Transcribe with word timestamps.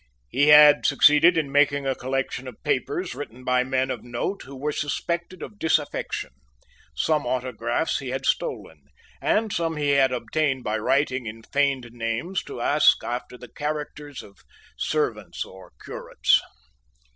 He 0.29 0.47
had 0.47 0.83
succeeded 0.87 1.37
in 1.37 1.51
making 1.51 1.85
a 1.85 1.93
collection 1.93 2.47
of 2.47 2.63
papers 2.63 3.13
written 3.13 3.43
by 3.43 3.63
men 3.63 3.91
of 3.91 4.03
note 4.03 4.41
who 4.45 4.55
were 4.55 4.71
suspected 4.71 5.43
of 5.43 5.59
disaffection. 5.59 6.31
Some 6.95 7.27
autographs 7.27 7.99
he 7.99 8.07
had 8.09 8.25
stolen; 8.25 8.81
and 9.21 9.53
some 9.53 9.77
he 9.77 9.89
had 9.91 10.11
obtained 10.11 10.63
by 10.63 10.79
writing 10.79 11.27
in 11.27 11.43
feigned 11.43 11.87
names 11.91 12.41
to 12.45 12.61
ask 12.61 13.03
after 13.03 13.37
the 13.37 13.47
characters 13.53 14.23
of 14.23 14.39
servants 14.75 15.45
or 15.45 15.71
curates. 15.85 16.41